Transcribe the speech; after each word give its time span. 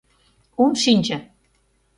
—Ом 0.63 0.71
шинче. 0.83 1.17